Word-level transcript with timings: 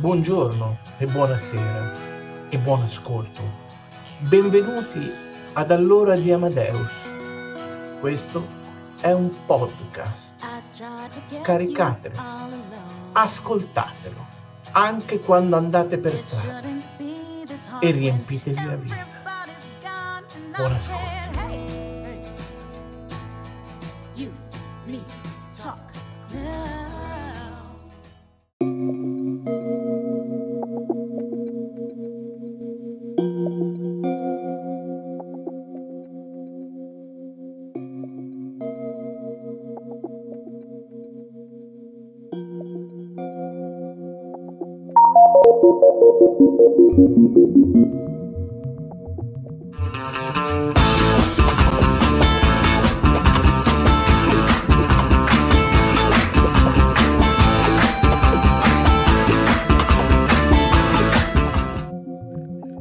Buongiorno 0.00 0.78
e 0.96 1.04
buonasera 1.04 1.92
e 2.48 2.56
buon 2.56 2.80
ascolto. 2.84 3.42
Benvenuti 4.20 5.12
ad 5.52 5.70
Allora 5.70 6.16
di 6.16 6.32
Amadeus. 6.32 7.06
Questo 8.00 8.42
è 9.02 9.12
un 9.12 9.28
podcast. 9.44 10.42
Scaricatelo, 11.26 12.18
ascoltatelo, 13.12 14.26
anche 14.70 15.20
quando 15.20 15.58
andate 15.58 15.98
per 15.98 16.16
strada 16.16 16.66
e 17.78 17.90
riempitevi 17.90 18.64
la 18.64 18.76
vita. 18.76 19.06
Buon 20.56 20.72
ascolto. 20.72 21.30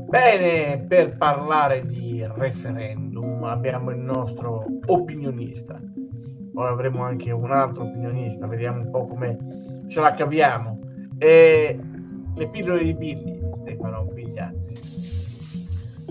Bene, 0.08 0.86
per 0.88 1.18
parlare 1.18 1.86
di 1.86 2.26
referendum 2.38 3.44
abbiamo 3.44 3.92
il 3.92 3.98
nostro 3.98 4.66
opinionista. 4.86 5.78
Poi 6.54 6.68
avremo 6.68 7.04
anche 7.04 7.32
un 7.32 7.52
altro 7.52 7.84
opinionista, 7.84 8.48
vediamo 8.48 8.80
un 8.80 8.90
po' 8.90 9.06
come 9.06 9.38
ce 9.90 10.00
la 10.00 10.14
caviamo. 10.14 10.80
E 11.18 11.78
le 12.40 12.48
pillole 12.48 12.84
di 12.86 12.94
Billy, 12.94 13.52
Stefano 13.52 14.08
Pigliazzi. 14.08 14.80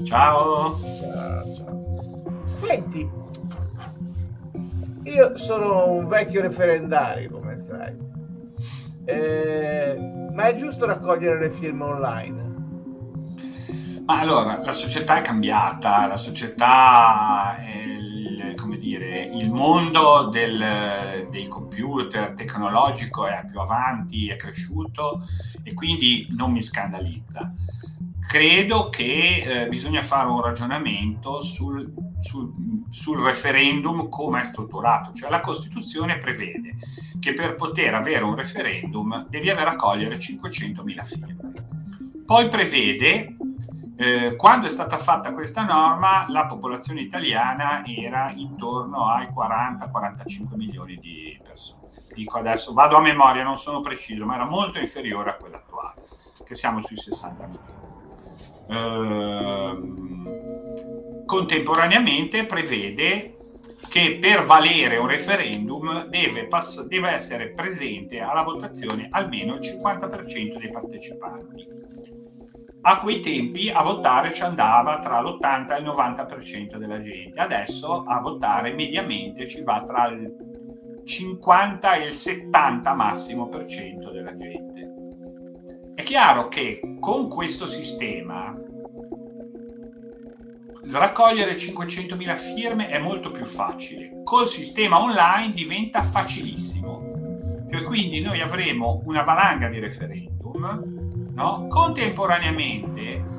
Ciao. 0.04 0.78
Ciao, 0.78 1.54
ciao. 1.54 2.42
Senti, 2.44 3.08
io 5.04 5.38
sono 5.38 5.90
un 5.90 6.06
vecchio 6.06 6.42
referendario, 6.42 7.30
come 7.30 7.56
sai. 7.56 7.96
Eh, 9.06 10.28
ma 10.30 10.48
è 10.48 10.54
giusto 10.54 10.84
raccogliere 10.84 11.38
le 11.38 11.50
firme 11.52 11.84
online? 11.84 12.46
Ma 14.04 14.20
allora, 14.20 14.62
la 14.62 14.72
società 14.72 15.16
è 15.16 15.22
cambiata, 15.22 16.06
la 16.06 16.16
società, 16.16 17.56
è 17.56 17.87
mondo 19.58 20.28
del, 20.30 21.26
dei 21.30 21.48
computer 21.48 22.32
tecnologico 22.34 23.26
è 23.26 23.44
più 23.44 23.58
avanti, 23.58 24.28
è 24.28 24.36
cresciuto 24.36 25.20
e 25.64 25.74
quindi 25.74 26.28
non 26.30 26.52
mi 26.52 26.62
scandalizza. 26.62 27.52
Credo 28.26 28.88
che 28.88 29.42
eh, 29.62 29.68
bisogna 29.68 30.02
fare 30.02 30.28
un 30.28 30.40
ragionamento 30.40 31.42
sul, 31.42 31.92
sul, 32.20 32.52
sul 32.90 33.18
referendum 33.18 34.08
come 34.08 34.42
è 34.42 34.44
strutturato, 34.44 35.12
cioè 35.12 35.30
la 35.30 35.40
Costituzione 35.40 36.18
prevede 36.18 36.74
che 37.18 37.32
per 37.32 37.56
poter 37.56 37.94
avere 37.94 38.24
un 38.24 38.36
referendum 38.36 39.26
devi 39.28 39.50
aver 39.50 39.64
raccogliere 39.64 40.18
500.000 40.18 41.04
firme. 41.04 41.36
Poi 42.24 42.48
prevede 42.48 43.37
eh, 44.00 44.36
quando 44.36 44.68
è 44.68 44.70
stata 44.70 44.96
fatta 44.96 45.32
questa 45.32 45.64
norma, 45.64 46.24
la 46.28 46.46
popolazione 46.46 47.00
italiana 47.00 47.84
era 47.84 48.30
intorno 48.30 49.08
ai 49.08 49.26
40-45 49.26 50.54
milioni 50.54 50.98
di 50.98 51.40
persone. 51.42 51.82
Dico 52.14 52.38
adesso, 52.38 52.72
vado 52.72 52.94
a 52.94 53.00
memoria, 53.00 53.42
non 53.42 53.56
sono 53.56 53.80
preciso, 53.80 54.24
ma 54.24 54.36
era 54.36 54.44
molto 54.44 54.78
inferiore 54.78 55.30
a 55.30 55.36
quella 55.36 55.56
attuale, 55.56 55.96
che 56.44 56.54
siamo 56.54 56.80
sui 56.80 56.96
60 56.96 57.48
milioni. 57.48 57.76
Eh, 58.68 59.76
contemporaneamente 61.26 62.46
prevede 62.46 63.36
che 63.88 64.18
per 64.20 64.44
valere 64.44 64.98
un 64.98 65.08
referendum 65.08 66.04
deve, 66.04 66.46
pass- 66.46 66.86
deve 66.86 67.10
essere 67.10 67.50
presente 67.50 68.20
alla 68.20 68.42
votazione 68.42 69.08
almeno 69.10 69.54
il 69.54 69.60
50% 69.60 70.56
dei 70.56 70.70
partecipanti 70.70 71.66
a 72.80 73.00
quei 73.00 73.20
tempi 73.20 73.70
a 73.70 73.82
votare 73.82 74.32
ci 74.32 74.42
andava 74.42 75.00
tra 75.00 75.20
l'80 75.20 75.74
e 75.74 75.78
il 75.78 75.84
90% 75.84 76.76
della 76.76 77.02
gente, 77.02 77.40
adesso 77.40 78.04
a 78.04 78.20
votare 78.20 78.72
mediamente 78.72 79.46
ci 79.46 79.62
va 79.62 79.82
tra 79.84 80.08
il 80.08 80.32
50 81.04 81.94
e 81.94 82.06
il 82.06 82.12
70 82.12 82.94
massimo 82.94 83.48
per 83.48 83.64
cento 83.66 84.10
della 84.10 84.34
gente. 84.34 84.94
È 85.94 86.02
chiaro 86.02 86.48
che 86.48 86.80
con 87.00 87.28
questo 87.28 87.66
sistema 87.66 88.54
raccogliere 90.90 91.54
500.000 91.54 92.36
firme 92.36 92.88
è 92.88 92.98
molto 92.98 93.30
più 93.30 93.44
facile, 93.44 94.20
col 94.24 94.48
sistema 94.48 95.00
online 95.00 95.52
diventa 95.52 96.02
facilissimo. 96.02 97.06
Cioè, 97.70 97.82
quindi 97.82 98.20
noi 98.20 98.40
avremo 98.40 99.02
una 99.04 99.22
valanga 99.22 99.68
di 99.68 99.78
referendum 99.78 100.97
no? 101.38 101.66
contemporaneamente 101.68 103.36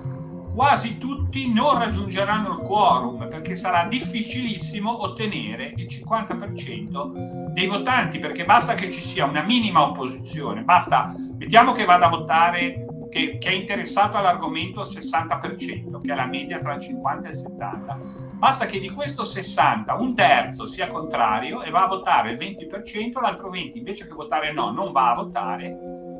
quasi 0.53 0.97
tutti 0.97 1.51
non 1.51 1.77
raggiungeranno 1.77 2.53
il 2.53 2.65
quorum 2.65 3.27
perché 3.27 3.55
sarà 3.55 3.85
difficilissimo 3.85 5.03
ottenere 5.03 5.73
il 5.75 5.85
50% 5.85 7.51
dei 7.51 7.67
votanti 7.67 8.19
perché 8.19 8.45
basta 8.45 8.73
che 8.73 8.89
ci 8.91 8.99
sia 8.99 9.25
una 9.25 9.43
minima 9.43 9.83
opposizione, 9.83 10.63
basta, 10.63 11.13
mettiamo 11.37 11.71
che 11.71 11.85
vada 11.85 12.07
a 12.07 12.09
votare 12.09 12.85
che, 13.09 13.37
che, 13.37 13.49
è 13.49 13.53
interessato 13.53 14.17
all'argomento 14.17 14.81
il 14.81 14.87
60%, 14.87 16.01
che 16.01 16.11
è 16.11 16.15
la 16.15 16.27
media 16.27 16.59
tra 16.59 16.73
il 16.73 16.81
50 16.81 17.27
e 17.27 17.29
il 17.29 17.35
70. 17.35 17.97
Basta 18.33 18.65
che 18.65 18.79
di 18.79 18.89
questo 18.89 19.23
60 19.23 19.95
un 19.95 20.15
terzo 20.15 20.67
sia 20.67 20.87
contrario 20.87 21.63
e 21.63 21.69
va 21.69 21.83
a 21.83 21.87
votare 21.87 22.31
il 22.31 22.37
20%, 22.37 23.19
l'altro 23.19 23.49
20 23.49 23.77
invece 23.77 24.07
che 24.07 24.13
votare 24.13 24.51
no 24.51 24.71
non 24.71 24.91
va 24.91 25.11
a 25.11 25.15
votare 25.15 25.65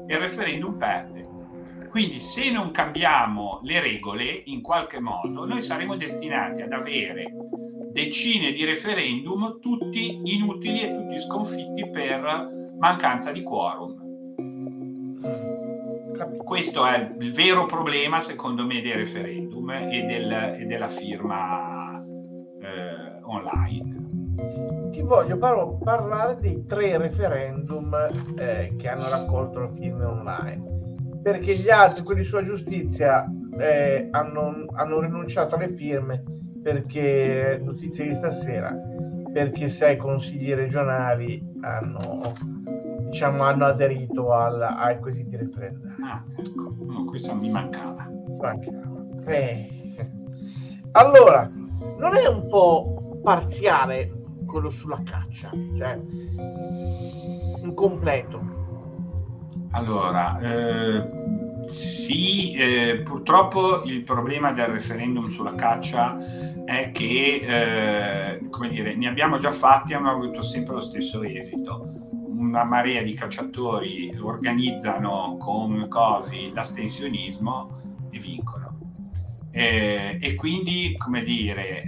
e 0.07 0.13
il 0.13 0.19
referendum 0.19 0.77
perde. 0.77 1.28
Quindi 1.89 2.19
se 2.19 2.51
non 2.51 2.71
cambiamo 2.71 3.59
le 3.63 3.79
regole 3.81 4.43
in 4.45 4.61
qualche 4.61 4.99
modo, 4.99 5.45
noi 5.45 5.61
saremo 5.61 5.95
destinati 5.95 6.61
ad 6.61 6.71
avere 6.71 7.33
decine 7.91 8.51
di 8.51 8.63
referendum, 8.63 9.59
tutti 9.59 10.21
inutili 10.23 10.81
e 10.81 10.93
tutti 10.93 11.19
sconfitti 11.19 11.89
per 11.89 12.47
mancanza 12.77 13.31
di 13.31 13.43
quorum. 13.43 14.07
Questo 16.43 16.85
è 16.85 17.11
il 17.19 17.33
vero 17.33 17.65
problema, 17.65 18.21
secondo 18.21 18.65
me, 18.65 18.81
dei 18.81 18.93
referendum 18.93 19.69
e, 19.71 20.05
del, 20.07 20.31
e 20.59 20.65
della 20.65 20.87
firma 20.87 22.01
eh, 22.01 23.19
online. 23.23 23.97
Ti 24.91 25.01
voglio 25.01 25.37
però 25.37 25.77
parlare 25.77 26.37
dei 26.39 26.65
tre 26.65 26.97
referendum 26.97 27.93
eh, 28.37 28.75
che 28.77 28.87
hanno 28.87 29.09
raccolto 29.09 29.59
le 29.61 29.71
firme 29.77 30.05
online 30.05 30.78
perché 31.21 31.55
gli 31.55 31.69
altri, 31.69 32.03
quelli 32.03 32.23
sulla 32.23 32.43
giustizia, 32.43 33.25
eh, 33.57 34.07
hanno, 34.11 34.65
hanno, 34.73 34.99
rinunciato 34.99 35.55
alle 35.55 35.73
firme 35.73 36.23
perché, 36.61 37.59
notizie 37.63 38.07
di 38.07 38.15
stasera, 38.15 38.75
perché 39.31 39.69
sei 39.69 39.97
consigli 39.97 40.53
regionali 40.53 41.43
hanno, 41.61 42.33
diciamo, 43.05 43.43
hanno 43.43 43.65
aderito 43.65 44.31
al, 44.31 44.61
ai 44.61 44.99
quesiti 44.99 45.35
referendari. 45.35 45.95
Ah, 46.03 46.23
ecco, 46.37 46.75
no, 46.79 47.05
questo 47.05 47.35
mi 47.35 47.49
mancava. 47.49 48.09
mancava. 48.39 49.05
Eh. 49.25 49.77
Allora, 50.91 51.49
non 51.97 52.15
è 52.15 52.25
un 52.27 52.47
po' 52.47 53.19
parziale 53.21 54.11
quello 54.45 54.69
sulla 54.71 55.01
caccia, 55.03 55.51
cioè 55.77 55.99
incompleto 57.61 58.59
allora, 59.71 60.39
eh, 60.39 61.67
sì, 61.67 62.53
eh, 62.53 63.01
purtroppo 63.03 63.83
il 63.83 64.03
problema 64.03 64.51
del 64.51 64.67
referendum 64.67 65.27
sulla 65.29 65.53
caccia 65.53 66.17
è 66.65 66.89
che, 66.91 67.41
eh, 67.43 68.49
come 68.49 68.69
dire, 68.69 68.95
ne 68.95 69.07
abbiamo 69.07 69.37
già 69.37 69.51
fatti 69.51 69.91
e 69.91 69.95
hanno 69.95 70.09
avuto 70.09 70.41
sempre 70.41 70.73
lo 70.75 70.81
stesso 70.81 71.21
esito. 71.21 71.85
Una 72.25 72.63
marea 72.63 73.03
di 73.03 73.13
cacciatori 73.13 74.17
organizzano 74.19 75.37
con 75.37 75.87
cosi 75.87 76.51
l'astensionismo 76.53 78.07
e 78.09 78.17
vincono. 78.17 78.77
Eh, 79.51 80.17
e 80.19 80.35
quindi, 80.35 80.95
come 80.97 81.21
dire, 81.21 81.83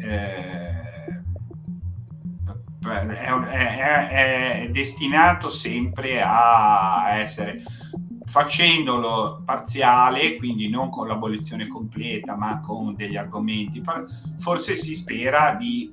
eh, 2.91 3.17
è, 3.17 4.09
è, 4.09 4.63
è, 4.63 4.69
destinato 4.69 5.49
sempre 5.49 6.21
a 6.21 7.15
essere 7.15 7.61
facendolo 8.25 9.41
parziale, 9.45 10.37
quindi 10.37 10.69
non 10.69 10.89
con 10.89 11.07
l'abolizione 11.07 11.67
completa, 11.67 12.35
ma 12.35 12.59
con 12.59 12.95
degli 12.95 13.17
argomenti, 13.17 13.81
forse 14.37 14.75
si 14.75 14.95
spera 14.95 15.55
di 15.55 15.91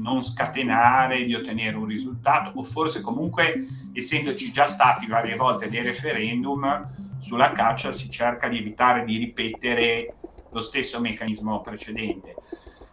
non 0.00 0.22
scatenare, 0.22 1.24
di 1.24 1.34
ottenere 1.34 1.76
un 1.76 1.86
risultato, 1.86 2.52
o 2.54 2.62
forse 2.62 3.00
comunque, 3.00 3.54
essendoci 3.92 4.50
già 4.50 4.66
stati 4.66 5.06
varie 5.06 5.36
volte 5.36 5.68
dei 5.68 5.82
referendum 5.82 6.86
sulla 7.18 7.52
caccia, 7.52 7.92
si 7.92 8.08
cerca 8.08 8.48
di 8.48 8.58
evitare 8.58 9.04
di 9.04 9.18
ripetere 9.18 10.14
lo 10.52 10.60
stesso 10.60 11.00
meccanismo 11.00 11.60
precedente. 11.60 12.34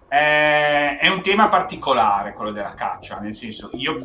Eh, 0.09 0.97
è 0.97 1.07
un 1.09 1.21
tema 1.21 1.47
particolare 1.49 2.33
quello 2.33 2.51
della 2.51 2.73
caccia, 2.73 3.19
nel 3.19 3.35
senso, 3.35 3.69
io 3.73 3.97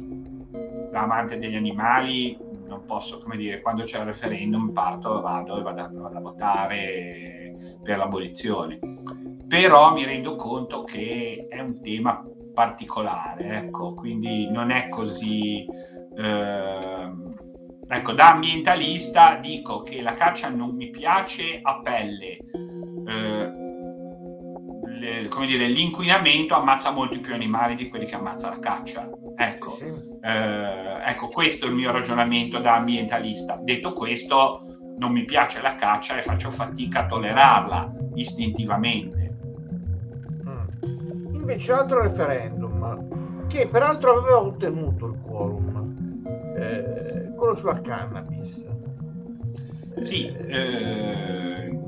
da 0.91 1.03
amante 1.03 1.39
degli 1.39 1.55
animali 1.55 2.37
non 2.67 2.85
posso, 2.85 3.19
come 3.19 3.37
dire, 3.37 3.61
quando 3.61 3.85
c'è 3.85 3.99
il 3.99 4.07
referendum 4.07 4.73
parto, 4.73 5.21
vado 5.21 5.59
e 5.59 5.63
vado, 5.63 5.89
vado 5.93 6.17
a 6.17 6.21
votare 6.21 7.53
per 7.83 7.99
l'abolizione. 7.99 8.79
Però 9.47 9.93
mi 9.93 10.05
rendo 10.05 10.37
conto 10.37 10.83
che 10.83 11.47
è 11.49 11.61
un 11.61 11.81
tema 11.83 12.25
particolare, 12.55 13.59
ecco, 13.59 13.95
quindi 13.95 14.51
non 14.51 14.71
è 14.71 14.89
così... 14.89 15.67
Eh, 16.17 17.11
ecco, 17.89 18.13
da 18.13 18.31
ambientalista 18.31 19.37
dico 19.37 19.83
che 19.83 20.01
la 20.01 20.15
caccia 20.15 20.49
non 20.49 20.75
mi 20.75 20.91
piace 20.91 21.61
a 21.63 21.81
pelle. 21.81 22.39
Eh, 23.07 23.62
le, 25.03 25.29
come 25.29 25.47
dire, 25.47 25.67
l'inquinamento 25.67 26.55
ammazza 26.55 26.91
molti 26.91 27.19
più 27.19 27.35
animali 27.35 27.75
di 27.75 27.89
quelli 27.89 28.07
che 28.07 28.15
ammazza 28.15 28.49
la 28.49 28.59
caccia. 28.59 29.09
Ecco, 29.37 29.71
sì. 29.71 29.87
eh, 30.23 31.01
ecco, 31.05 31.29
questo 31.29 31.67
è 31.67 31.69
il 31.69 31.75
mio 31.75 31.91
ragionamento 31.91 32.59
da 32.59 32.77
ambientalista. 32.77 33.59
Detto 33.61 33.93
questo, 33.93 34.61
non 34.99 35.13
mi 35.13 35.25
piace 35.25 35.61
la 35.61 35.75
caccia 35.75 36.17
e 36.17 36.23
faccio 36.23 36.51
fatica 36.51 37.01
a 37.01 37.07
tollerarla 37.07 37.93
istintivamente 38.15 39.23
invece 41.43 41.73
altro 41.73 42.03
referendum 42.03 43.47
che 43.49 43.69
peraltro 43.69 44.19
aveva 44.19 44.41
ottenuto 44.41 45.07
il 45.07 45.19
quorum, 45.21 46.23
eh, 46.57 47.33
quello 47.37 47.55
sulla 47.55 47.81
cannabis. 47.81 48.67
Sì, 50.01 50.27
eh, 50.27 51.42
in 51.42 51.42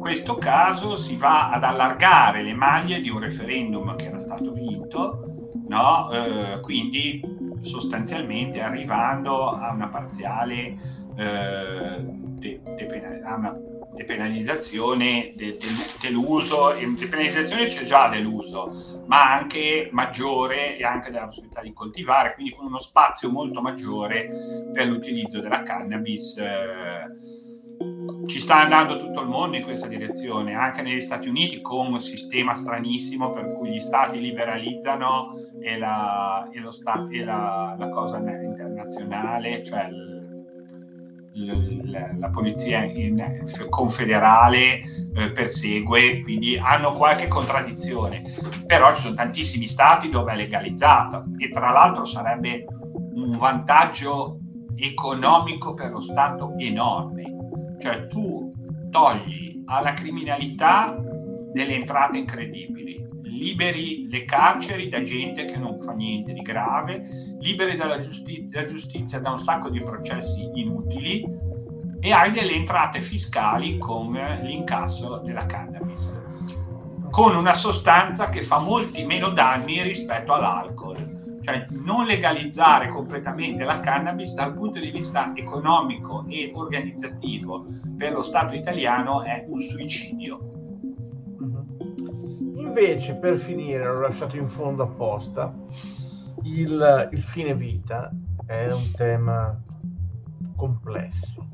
questo 0.04 0.36
caso 0.36 0.96
si 0.96 1.16
va 1.16 1.48
ad 1.48 1.64
allargare 1.64 2.42
le 2.42 2.52
maglie 2.52 3.00
di 3.00 3.08
un 3.08 3.20
referendum 3.20 3.96
che 3.96 4.08
era 4.08 4.18
stato 4.18 4.52
vinto, 4.52 5.52
no? 5.66 6.10
eh, 6.12 6.60
quindi 6.60 7.22
sostanzialmente 7.62 8.60
arrivando 8.60 9.48
a 9.48 9.72
una 9.72 9.88
parziale 9.88 10.76
eh, 11.16 12.02
de, 12.02 12.60
de, 12.62 13.22
a 13.24 13.34
una 13.34 13.56
depenalizzazione 13.94 15.32
de, 15.36 15.56
de, 15.56 15.66
dell'uso, 16.02 16.74
e 16.74 16.86
depenalizzazione 16.86 17.64
c'è 17.64 17.84
già 17.84 18.10
dell'uso, 18.10 19.04
ma 19.06 19.32
anche 19.32 19.88
maggiore 19.90 20.76
e 20.76 20.84
anche 20.84 21.10
della 21.10 21.28
possibilità 21.28 21.62
di 21.62 21.72
coltivare, 21.72 22.34
quindi 22.34 22.52
con 22.52 22.66
uno 22.66 22.78
spazio 22.78 23.30
molto 23.30 23.62
maggiore 23.62 24.28
per 24.70 24.86
l'utilizzo 24.86 25.40
della 25.40 25.62
cannabis. 25.62 26.36
Eh, 26.36 27.52
ci 28.26 28.40
sta 28.40 28.62
andando 28.62 28.98
tutto 28.98 29.20
il 29.20 29.28
mondo 29.28 29.56
in 29.56 29.62
questa 29.62 29.86
direzione, 29.86 30.54
anche 30.54 30.82
negli 30.82 31.00
Stati 31.00 31.28
Uniti 31.28 31.60
con 31.60 31.92
un 31.92 32.00
sistema 32.00 32.54
stranissimo 32.54 33.30
per 33.30 33.52
cui 33.52 33.70
gli 33.70 33.80
stati 33.80 34.20
liberalizzano 34.20 35.30
e 35.60 35.78
la, 35.78 36.48
e 36.50 36.70
sta, 36.70 37.06
e 37.10 37.24
la, 37.24 37.74
la 37.78 37.88
cosa 37.90 38.18
internazionale, 38.18 39.62
cioè 39.62 39.88
il, 41.34 41.90
la, 41.90 42.10
la 42.18 42.28
polizia 42.30 42.84
in, 42.84 43.42
confederale 43.68 44.80
eh, 45.14 45.30
persegue, 45.32 46.22
quindi 46.22 46.56
hanno 46.56 46.92
qualche 46.92 47.28
contraddizione, 47.28 48.22
però 48.66 48.94
ci 48.94 49.02
sono 49.02 49.14
tantissimi 49.14 49.66
stati 49.66 50.08
dove 50.08 50.32
è 50.32 50.36
legalizzato 50.36 51.24
e 51.38 51.50
tra 51.50 51.70
l'altro 51.70 52.04
sarebbe 52.04 52.64
un 53.14 53.36
vantaggio 53.36 54.38
economico 54.76 55.74
per 55.74 55.90
lo 55.90 56.00
Stato 56.00 56.54
enorme, 56.58 57.33
cioè 57.80 58.06
tu 58.06 58.52
togli 58.90 59.62
alla 59.66 59.92
criminalità 59.92 60.96
delle 61.52 61.74
entrate 61.74 62.18
incredibili 62.18 63.04
liberi 63.44 64.08
le 64.08 64.24
carceri 64.24 64.88
da 64.88 65.02
gente 65.02 65.44
che 65.44 65.56
non 65.56 65.78
fa 65.80 65.92
niente 65.92 66.32
di 66.32 66.40
grave, 66.40 67.02
liberi 67.40 67.76
dalla 67.76 67.98
giustizia, 67.98 68.60
la 68.60 68.66
giustizia 68.66 69.20
da 69.20 69.30
un 69.30 69.38
sacco 69.38 69.68
di 69.68 69.80
processi 69.82 70.48
inutili 70.54 71.24
e 72.00 72.12
hai 72.12 72.32
delle 72.32 72.52
entrate 72.52 73.00
fiscali 73.00 73.76
con 73.78 74.12
l'incasso 74.42 75.18
della 75.18 75.46
cannabis, 75.46 76.16
con 77.10 77.36
una 77.36 77.54
sostanza 77.54 78.28
che 78.28 78.42
fa 78.42 78.58
molti 78.58 79.04
meno 79.04 79.30
danni 79.30 79.82
rispetto 79.82 80.32
all'alcol. 80.32 81.13
Cioè 81.44 81.66
non 81.72 82.06
legalizzare 82.06 82.88
completamente 82.88 83.64
la 83.64 83.78
cannabis 83.80 84.32
dal 84.32 84.54
punto 84.54 84.80
di 84.80 84.90
vista 84.90 85.32
economico 85.34 86.24
e 86.26 86.50
organizzativo 86.54 87.66
per 87.98 88.12
lo 88.12 88.22
Stato 88.22 88.54
italiano 88.54 89.22
è 89.22 89.44
un 89.46 89.60
suicidio. 89.60 90.52
Invece 92.56 93.16
per 93.16 93.36
finire 93.36 93.84
l'ho 93.84 94.00
lasciato 94.00 94.36
in 94.36 94.48
fondo 94.48 94.84
apposta 94.84 95.54
il, 96.44 97.08
il 97.12 97.22
fine 97.22 97.54
vita 97.54 98.10
è 98.46 98.72
un 98.72 98.90
tema 98.96 99.62
complesso. 100.56 101.46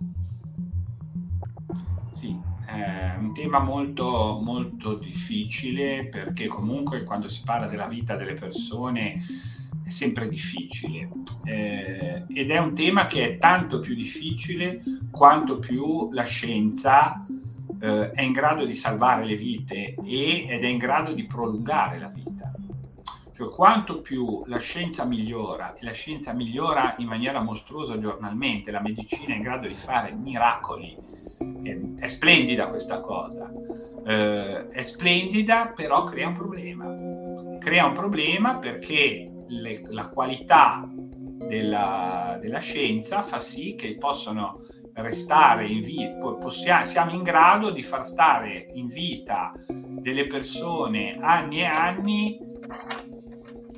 Sì 2.13 2.49
è 2.71 3.17
un 3.19 3.35
tema 3.35 3.59
molto 3.59 4.39
molto 4.41 4.95
difficile 4.95 6.07
perché 6.07 6.47
comunque 6.47 7.03
quando 7.03 7.27
si 7.27 7.43
parla 7.45 7.67
della 7.67 7.87
vita 7.87 8.15
delle 8.15 8.35
persone 8.35 9.17
è 9.91 9.93
sempre 9.93 10.29
difficile 10.29 11.11
eh, 11.45 12.25
ed 12.33 12.51
è 12.51 12.59
un 12.59 12.75
tema 12.75 13.09
che 13.09 13.25
è 13.25 13.39
tanto 13.39 13.81
più 13.81 13.95
difficile 13.97 14.81
quanto 15.11 15.59
più 15.59 16.11
la 16.13 16.23
scienza 16.23 17.27
eh, 17.81 18.13
è 18.13 18.23
in 18.23 18.33
grado 18.33 18.65
di 18.65 18.75
salvare 18.75 19.25
le 19.25 19.35
vite 19.35 19.97
e, 20.05 20.47
ed 20.49 20.63
è 20.63 20.69
in 20.69 20.79
grado 20.79 21.13
di 21.13 21.27
prolungare 21.27 21.99
la 21.99 22.07
vita. 22.09 22.53
Cioè 23.33 23.49
quanto 23.49 24.01
più 24.01 24.45
la 24.47 24.59
scienza 24.59 25.05
migliora, 25.05 25.75
e 25.75 25.85
la 25.85 25.93
scienza 25.93 26.35
migliora 26.35 26.95
in 26.99 27.07
maniera 27.07 27.41
mostruosa 27.41 27.99
giornalmente, 27.99 28.71
la 28.71 28.83
medicina 28.83 29.33
è 29.33 29.37
in 29.37 29.43
grado 29.43 29.67
di 29.67 29.75
fare 29.75 30.13
miracoli, 30.13 30.95
è, 31.63 31.79
è 32.01 32.07
splendida 32.07 32.69
questa 32.69 33.01
cosa, 33.01 33.51
eh, 34.07 34.69
è 34.69 34.83
splendida 34.83 35.73
però 35.75 36.05
crea 36.05 36.29
un 36.29 36.35
problema. 36.35 37.59
Crea 37.59 37.87
un 37.87 37.93
problema 37.93 38.57
perché 38.57 39.30
le, 39.51 39.83
la 39.87 40.09
qualità 40.09 40.89
della, 40.93 42.39
della 42.41 42.59
scienza 42.61 43.23
fa 43.23 43.41
sì 43.41 43.75
che 43.75 43.97
possano 43.97 44.57
restare 44.95 45.67
in 45.67 45.81
vita, 45.81 46.37
possiamo, 46.37 46.85
siamo 46.85 47.13
in 47.13 47.23
grado 47.23 47.71
di 47.71 47.83
far 47.83 48.05
stare 48.05 48.71
in 48.75 48.87
vita 48.87 49.53
delle 49.69 50.27
persone 50.27 51.17
anni 51.21 51.61
e 51.61 51.65
anni 51.65 52.39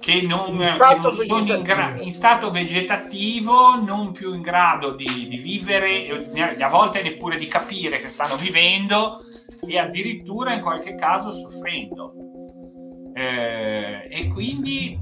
che 0.00 0.20
non, 0.22 0.58
che 0.58 0.98
non 1.00 1.12
sono 1.12 1.54
in, 1.54 1.62
gra- 1.62 1.94
in, 1.96 2.10
stato 2.10 2.50
vegetativo, 2.50 3.76
non 3.76 4.10
più 4.10 4.34
in 4.34 4.40
grado 4.40 4.94
di, 4.94 5.28
di 5.28 5.36
vivere, 5.36 6.26
a 6.58 6.68
volte 6.68 7.02
neppure 7.02 7.38
di 7.38 7.46
capire 7.46 8.00
che 8.00 8.08
stanno 8.08 8.34
vivendo 8.36 9.18
e 9.64 9.78
addirittura 9.78 10.54
in 10.54 10.60
qualche 10.60 10.96
caso 10.96 11.30
soffrendo. 11.30 12.14
Eh, 13.14 14.08
e 14.10 14.26
quindi 14.28 14.98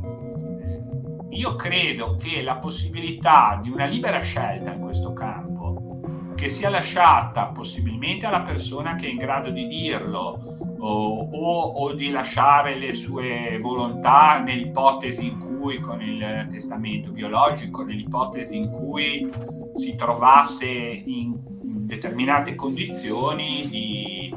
io 1.31 1.55
credo 1.55 2.17
che 2.17 2.43
la 2.43 2.57
possibilità 2.57 3.59
di 3.63 3.71
una 3.71 3.87
libera 3.87 4.21
scelta 4.21 4.73
in 4.73 4.81
questo 4.81 5.13
campo 5.13 6.01
che 6.35 6.49
sia 6.49 6.71
lasciata 6.71 7.47
possibilmente 7.47 8.25
alla 8.25 8.41
persona 8.41 8.95
che 8.95 9.07
è 9.07 9.11
in 9.11 9.19
grado 9.19 9.51
di 9.51 9.67
dirlo 9.67 10.39
o, 10.79 11.29
o, 11.31 11.61
o 11.61 11.93
di 11.93 12.09
lasciare 12.11 12.77
le 12.77 12.95
sue 12.95 13.59
volontà 13.61 14.39
nell'ipotesi 14.39 15.27
in 15.27 15.39
cui 15.39 15.79
con 15.81 16.01
il 16.01 16.49
testamento 16.51 17.13
biologico, 17.13 17.85
nell'ipotesi 17.85 18.57
in 18.57 18.71
cui 18.71 19.31
si 19.75 19.95
trovasse 19.97 20.67
in, 20.67 21.39
in 21.63 21.87
determinate 21.87 22.55
condizioni 22.55 23.69
di, 23.69 24.35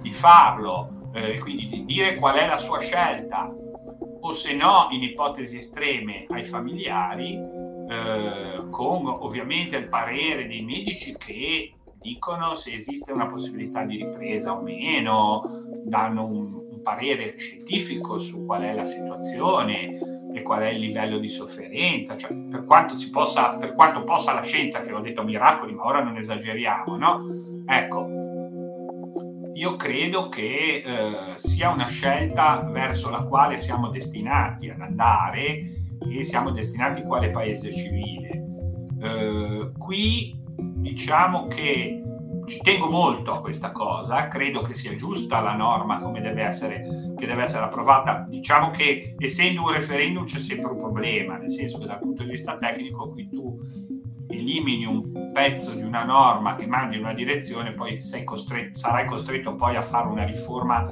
di 0.00 0.12
farlo, 0.14 1.10
eh, 1.12 1.38
quindi 1.38 1.68
di 1.68 1.84
dire 1.84 2.14
qual 2.14 2.36
è 2.36 2.46
la 2.46 2.56
sua 2.56 2.80
scelta 2.80 3.54
o 4.24 4.32
se 4.34 4.54
no 4.54 4.88
in 4.90 5.02
ipotesi 5.02 5.58
estreme 5.58 6.26
ai 6.28 6.44
familiari 6.44 7.34
eh, 7.34 8.64
con 8.70 9.06
ovviamente 9.06 9.76
il 9.76 9.88
parere 9.88 10.46
dei 10.46 10.62
medici 10.62 11.16
che 11.16 11.74
dicono 12.00 12.54
se 12.54 12.74
esiste 12.74 13.12
una 13.12 13.26
possibilità 13.26 13.84
di 13.84 13.96
ripresa 13.96 14.56
o 14.56 14.62
meno, 14.62 15.42
danno 15.84 16.24
un, 16.26 16.54
un 16.70 16.82
parere 16.82 17.36
scientifico 17.36 18.18
su 18.18 18.44
qual 18.44 18.62
è 18.62 18.74
la 18.74 18.84
situazione 18.84 19.98
e 20.34 20.42
qual 20.42 20.62
è 20.62 20.68
il 20.68 20.80
livello 20.80 21.18
di 21.18 21.28
sofferenza, 21.28 22.16
cioè 22.16 22.34
per 22.34 22.64
quanto, 22.64 22.94
possa, 23.12 23.56
per 23.56 23.74
quanto 23.74 24.02
possa 24.04 24.32
la 24.32 24.42
scienza, 24.42 24.80
che 24.80 24.92
ho 24.92 25.00
detto 25.00 25.22
miracoli, 25.22 25.74
ma 25.74 25.84
ora 25.84 26.02
non 26.02 26.16
esageriamo, 26.16 26.96
no? 26.96 27.20
ecco, 27.66 28.21
io 29.62 29.76
credo 29.76 30.28
che 30.28 30.82
eh, 30.84 31.38
sia 31.38 31.70
una 31.70 31.86
scelta 31.86 32.68
verso 32.68 33.10
la 33.10 33.22
quale 33.22 33.58
siamo 33.58 33.90
destinati 33.90 34.68
ad 34.68 34.80
andare 34.80 35.86
e 36.00 36.24
siamo 36.24 36.50
destinati 36.50 37.02
quale 37.02 37.30
paese 37.30 37.70
civile. 37.72 38.44
Eh, 39.00 39.70
qui 39.78 40.36
diciamo 40.56 41.46
che 41.46 42.02
ci 42.46 42.58
tengo 42.62 42.90
molto 42.90 43.34
a 43.34 43.40
questa 43.40 43.70
cosa, 43.70 44.26
credo 44.26 44.62
che 44.62 44.74
sia 44.74 44.96
giusta 44.96 45.38
la 45.38 45.54
norma 45.54 45.98
come 45.98 46.20
deve 46.20 46.42
essere, 46.42 47.14
che 47.16 47.26
deve 47.26 47.44
essere 47.44 47.64
approvata. 47.64 48.26
Diciamo 48.28 48.70
che 48.70 49.14
essendo 49.16 49.62
un 49.62 49.70
referendum 49.70 50.24
c'è 50.24 50.40
sempre 50.40 50.72
un 50.72 50.78
problema, 50.78 51.36
nel 51.36 51.52
senso 51.52 51.78
che 51.78 51.86
dal 51.86 52.00
punto 52.00 52.24
di 52.24 52.30
vista 52.30 52.58
tecnico 52.58 53.10
qui 53.10 53.28
tu 53.28 53.56
elimini 54.42 54.84
un 54.84 55.30
pezzo 55.32 55.72
di 55.72 55.82
una 55.82 56.04
norma 56.04 56.54
che 56.56 56.66
mandi 56.66 56.96
in 56.96 57.02
una 57.02 57.14
direzione, 57.14 57.72
poi 57.72 57.98
costretto, 58.24 58.78
sarai 58.78 59.06
costretto 59.06 59.54
poi 59.54 59.76
a 59.76 59.82
fare 59.82 60.08
una 60.08 60.24
riforma 60.24 60.84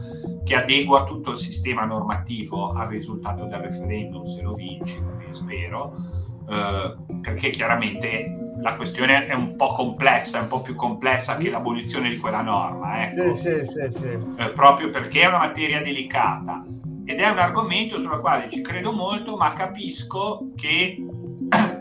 che 0.44 0.54
adegua 0.54 1.04
tutto 1.04 1.32
il 1.32 1.36
sistema 1.36 1.84
normativo 1.84 2.70
al 2.70 2.88
risultato 2.88 3.44
del 3.44 3.58
referendum, 3.58 4.24
se 4.24 4.40
lo 4.40 4.52
vinci, 4.52 4.98
spero, 5.30 5.94
eh, 6.48 6.96
perché 7.20 7.50
chiaramente 7.50 8.36
la 8.62 8.74
questione 8.74 9.26
è 9.26 9.34
un 9.34 9.56
po' 9.56 9.72
complessa, 9.72 10.38
è 10.38 10.42
un 10.42 10.48
po' 10.48 10.60
più 10.60 10.74
complessa 10.74 11.36
che 11.36 11.50
l'abolizione 11.50 12.10
di 12.10 12.18
quella 12.18 12.42
norma, 12.42 13.06
ecco. 13.06 13.34
sì, 13.34 13.64
sì, 13.64 13.86
sì, 13.88 14.18
eh, 14.38 14.50
proprio 14.50 14.90
perché 14.90 15.22
è 15.22 15.26
una 15.26 15.38
materia 15.38 15.82
delicata. 15.82 16.64
Ed 17.04 17.18
è 17.18 17.28
un 17.28 17.38
argomento 17.38 17.98
sulla 17.98 18.18
quale 18.18 18.48
ci 18.48 18.60
credo 18.60 18.92
molto, 18.92 19.36
ma 19.36 19.52
capisco 19.52 20.50
che 20.54 20.96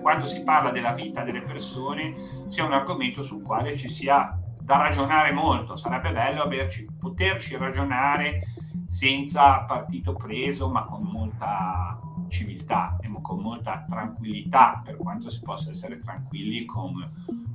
quando 0.09 0.25
si 0.25 0.41
parla 0.41 0.71
della 0.71 0.93
vita 0.93 1.21
delle 1.21 1.43
persone 1.43 2.15
sia 2.47 2.65
un 2.65 2.73
argomento 2.73 3.21
sul 3.21 3.43
quale 3.43 3.77
ci 3.77 3.89
sia 3.89 4.35
da 4.59 4.77
ragionare 4.77 5.31
molto. 5.31 5.75
Sarebbe 5.75 6.11
bello 6.11 6.41
averci, 6.41 6.87
poterci 6.99 7.55
ragionare 7.57 8.39
senza 8.87 9.59
partito 9.65 10.13
preso, 10.13 10.67
ma 10.67 10.85
con 10.85 11.03
molta 11.03 11.99
civiltà 12.27 12.97
e 13.01 13.07
con 13.21 13.37
molta 13.37 13.85
tranquillità, 13.87 14.81
per 14.83 14.97
quanto 14.97 15.29
si 15.29 15.41
possa 15.41 15.69
essere 15.69 15.99
tranquilli 15.99 16.65
con, 16.65 17.07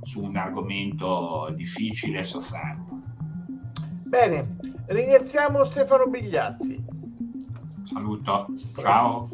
su 0.03 0.23
un 0.23 0.37
argomento 0.37 1.51
difficile 1.53 2.19
e 2.19 2.23
sofferto. 2.23 3.01
Bene, 4.05 4.55
ringraziamo 4.85 5.65
Stefano 5.65 6.07
Bigliazzi. 6.07 6.85
Saluto, 7.83 8.47
ciao. 8.77 9.27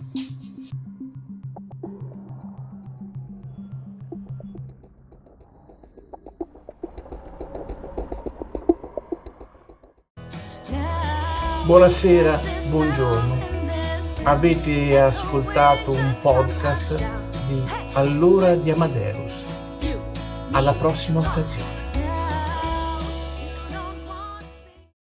Buonasera, 11.72 12.38
buongiorno. 12.68 13.38
Avete 14.24 15.00
ascoltato 15.00 15.92
un 15.92 16.18
podcast 16.20 16.98
di 17.48 17.64
Allora 17.94 18.56
di 18.56 18.72
Amadeus. 18.72 19.46
Alla 20.52 20.74
prossima 20.74 21.22
occasione. 21.22 21.81